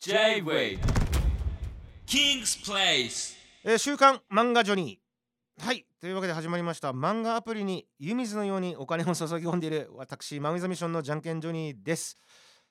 [0.00, 0.78] J-Way.
[2.06, 3.36] King's Place.
[3.64, 5.66] えー週刊漫画ジョニー。
[5.66, 5.86] はい。
[6.00, 6.92] というわけで始まりました。
[6.92, 9.14] 漫画アプリに湯水のようにお金を注ぎ
[9.44, 12.16] 込んでいる私マン・ウィザミションのじゃんけんジョニーです、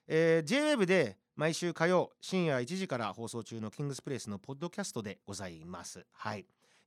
[0.08, 6.06] えー、JWAVE で毎週火曜深夜1時から放送中のキングスプレイスのポッドキャストでございます。
[6.14, 6.46] はい。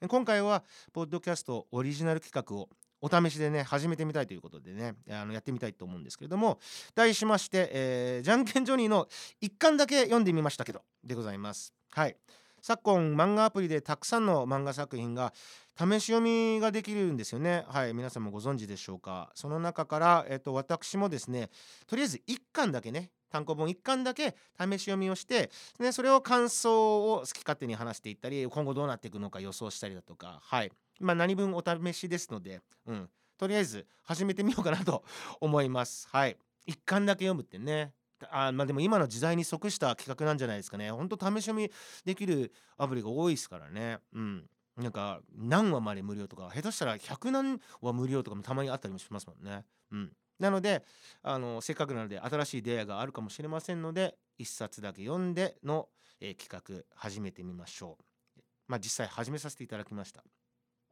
[0.08, 0.64] 今回は
[0.94, 2.70] ポッドキャストオリジナル企画を
[3.00, 6.58] お試しでね始めてみたいということでねあのやってみたいと思うんですけれども
[6.94, 9.08] 題しまして、えーじゃんけんジョニーの
[9.40, 11.72] 一巻だけ読んでみましたけどでございます。
[11.90, 12.16] はい。
[12.62, 15.32] 昨今漫画アプリでたくさんの漫画作品が
[15.78, 17.64] 試し読みができるんですよね。
[17.68, 17.94] はい。
[17.94, 19.30] 皆さんもご存知でしょうか。
[19.34, 21.48] その中から、えっと、私もですね
[21.86, 30.72] とりあえず1巻だけね単行本1巻だけ試し読みをして、ね、それを感想を好き勝手に話していったり今後どうなっていくのか予想したりだとかはい。
[31.00, 35.02] まあ何分お試しですので、うん、とりあえず始めてみようかなと
[35.40, 36.06] 思います。
[36.08, 36.36] はい。
[36.68, 37.94] 1巻だけ読むってね。
[38.30, 40.90] あまあでも今の時代に即した企画なんじゃないですかね。
[40.90, 41.70] ほんと試し読み
[42.04, 44.00] できるアプリが多いですからね。
[44.12, 44.46] うん。
[44.76, 49.64] なんか何話まで無料とか下手したら100何話無料とかもたまにあったりもしますもんね。
[49.90, 50.12] うん。
[50.40, 50.84] なので
[51.22, 55.88] あのせっかくなので新しい出会いがあるかもしれませんので一冊だけ読んでの、
[56.20, 57.98] えー企画始めてみましょ
[58.36, 58.42] う。
[58.66, 60.24] まあ実際始めさせていただきました。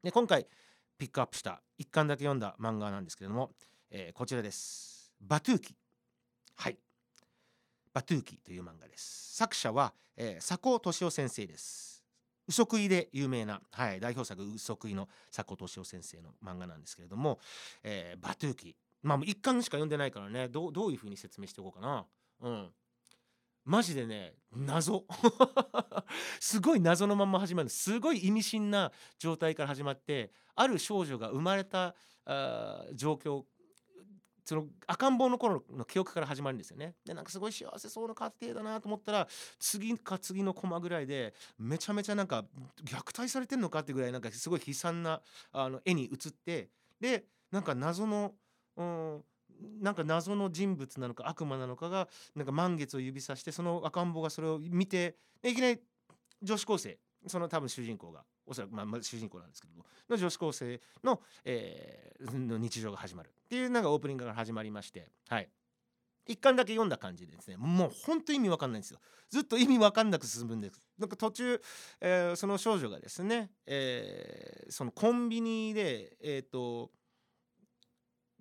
[0.02, 0.46] で今回
[0.98, 3.50] ピックアップした一巻だけ読んだ漫画なんですけれども、
[3.91, 5.12] えーこちらです。
[5.20, 5.76] バトゥーキ。
[6.56, 6.78] はい。
[7.94, 9.34] バトゥーキという漫画です。
[9.34, 12.04] 作者は、えー、佐古俊夫先生です。
[12.46, 17.38] 嘘食いで有名な、はい、代表作嘘食いの佐古俊夫先生の漫画なんですけれども、
[17.82, 20.48] えーバトゥーキまあもう一巻しか読んでないからね。
[20.48, 22.06] どうどういうふうに説明していこうかな。
[22.41, 22.68] うん。
[23.64, 25.04] マジでね謎。
[26.41, 27.69] すごい謎のまま始まる。
[27.69, 33.44] すごい意味深な状態から始まってある少女が生まれたあ状況
[34.48, 36.94] その赤ん坊の頃の記憶から始まるんですよね。
[37.04, 42.46] でなんかすごい幸せそうな家庭だなと思ったら次か次のコマぐらいでめちゃめちゃなんか
[42.82, 45.20] 虐待されてんのかってぐらいなんかすごい悲惨な
[45.52, 48.32] あの絵に映ってでなんか謎の、
[48.78, 49.25] うん、
[49.81, 55.81] なんか謎の人物なのか悪魔なのかがなんか満月を指さしてその赤ん坊がそれを見てでいきなり
[56.43, 65.49] 女子高生その多分主人公がおそらく、まあ、まあ主人公なんですけどもの女子高生の,、えーの日常が始まるっていうのがオープニングから始まりましてはい。
[66.27, 69.00] 一巻だけ読んだ感じでですねもう本当意味わかんないんですよ
[69.31, 70.81] ずっと意味わかんなく進むんです。
[70.99, 71.60] なんか途中、
[72.00, 76.91] えーその少女がですね、えーそのコンビニでえっ、と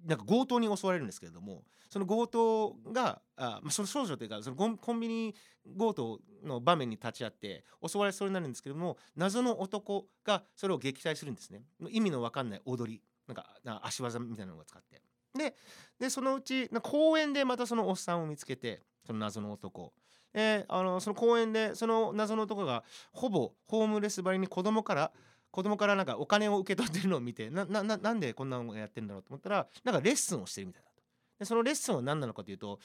[0.08, 5.36] なんか強盗に襲われるんですけれどもその強盗があ、まあ、その少女というかそのコンビニ
[5.78, 11.62] 強盗の場面に立ち会って襲われそうになるんですけれども謎の男がそれを撃退するんですね。
[11.90, 15.02] 意味のわかんない踊りなんかな足技みたいなのを使って。
[15.38, 15.56] で
[16.00, 19.94] でそのうちな公園でまたそのおっさんを見つけてその謎の男
[20.34, 25.12] であのその公園でその謎の男がほぼホームレスばりに子供から
[25.52, 31.02] 子供からなんかお金を受け取ってるのを見てなななんでこんなのやってるんだろうと思ったらなんかレッスンをしてるみたいだと。
[31.40, 32.80] でそのレッスンは何なのかというと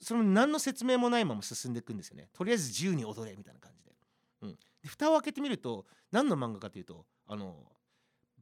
[0.00, 2.28] その何の説明もないまま進んでいくんですよね。
[2.32, 3.92] とりあえず自由に踊れみたいな感じで,、
[4.42, 4.58] うん、で
[4.88, 7.56] 蓋を開けてみると何の漫画かというとあの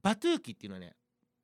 [0.03, 0.97] バトゥーキっていうのはね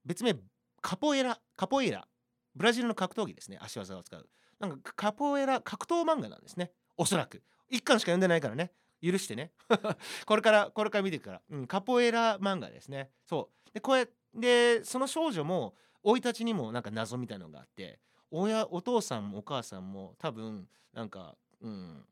[0.04, 0.34] 別名
[0.80, 2.06] カポエラカポエラ。
[2.54, 3.58] ブラジルの格闘技ですね。
[3.60, 4.26] 足技を使う。
[4.58, 6.72] なんかカポエラ格闘漫画なんですね。
[6.96, 7.42] おそらく。
[7.68, 8.72] 一巻しか読んでないからね。
[9.02, 9.52] 許してね。
[10.26, 13.10] これからこれから見ていくから、うん、カポエラ漫画ですね。
[13.26, 13.70] そう。
[13.72, 15.74] でこうやでその少女も
[16.04, 17.98] 生い立ちにもなんか謎みたいなのがあって
[18.30, 22.04] 親お父さんもお母さんも多分なんか、うん、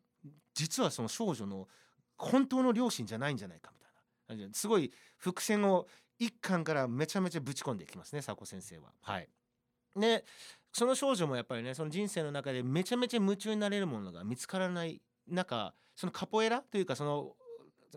[0.55, 1.69] 実はその少女の
[2.17, 4.55] 本当の両親じゃないんじゃないかみたいな。
[4.55, 5.87] すごい伏線を
[6.19, 8.93] 一巻からめちゃめちゃぶち込んでいきますね佐古先生は。
[9.03, 9.29] はい、
[9.97, 10.25] で
[10.73, 17.33] その少女もやっぱりねその人生の中でめちゃめちゃ夢中になれるものが見つからないなんかそのカポエラというかその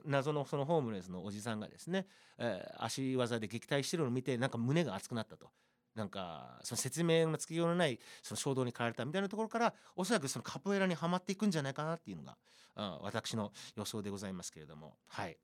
[0.05, 2.05] 謎のそのホームレスのおじさんがですね、
[2.37, 5.49] えー足技で撃退してるのを見てなんか胸が熱くなったと。
[5.95, 12.37] なんかその説明のつきようのないその衝動に駆られたみたいなところからおそらくそのカポエラにはまっていくんじゃないかなっていうのが、
[12.75, 15.35] あ私の予想でございますけれどもはい、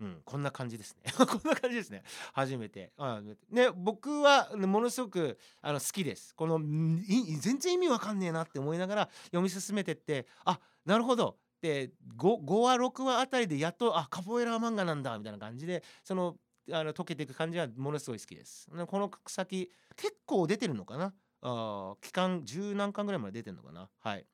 [0.00, 1.12] うん、こんな感じですね。
[1.16, 2.02] こんな感じですね。
[2.32, 2.92] 初めて。
[2.96, 3.20] あ
[3.50, 6.34] ね僕はものすごくあの好きです。
[6.34, 11.38] この全然意味わかんねえなって思いながら読み進めてってあなるほど。
[11.60, 16.36] で 5, 5話6話あたりでやっとあカポエラ漫画なんだみたいな感じでその
[16.72, 18.68] あの溶けていく感じはものすごい好きです。
[18.86, 21.14] この先結構出てるのかな？
[21.42, 23.88] あ期間十何巻ぐらいまで出てるのかな？
[23.98, 24.26] はい。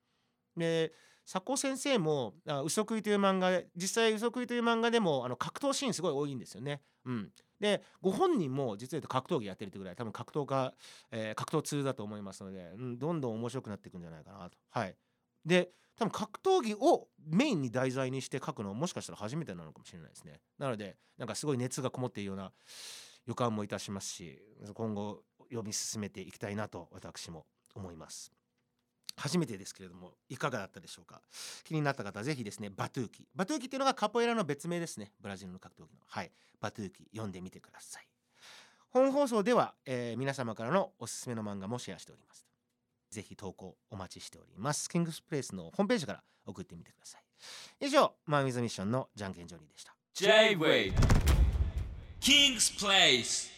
[0.57, 0.93] で
[1.31, 6.83] 佐古先生も「あ嘘食い」という漫画実際「嘘食い」という漫画でもあの格闘シーンすごい多いんですよね。
[7.05, 10.75] うん、でご本人も実は格闘技やってるってぐらい多分格闘家、
[11.13, 14.59] えー格闘通だと思いますので、うん、どんどん面白くなっていくんじゃないかなと。
[14.71, 14.97] はい
[15.45, 22.53] で多分格闘技をメインに題材にして書くのもしかしたら初めてなのかもしれないですねなのでなんかすごい熱がこもっているような
[23.27, 24.43] 予感もいたしますし
[24.73, 28.33] 今後読み進めていきたいなと私も思います
[29.21, 31.21] 初めてですけれどもいかがだったでしょうか？
[31.65, 33.29] 気になった方ぜひですねバトゥーキ。
[33.35, 35.13] バトゥーキっていうのがカポエラの別名ですね。
[35.21, 36.01] ブラジルの格闘技の。
[36.07, 36.31] はい。
[36.61, 38.07] バトゥーキ読んでみてください。
[38.91, 42.47] 本放送では、えー皆様からのおすすめの漫画もシェアしております。
[43.11, 44.89] ぜひ投稿お待ちしております。
[44.89, 47.87] キングスプレイスのホームページから送ってみてください。
[47.87, 49.95] 以上マンウィズミッションのじゃんけんジョニーでした。
[50.15, 50.95] J-Wave
[52.21, 53.49] King's Place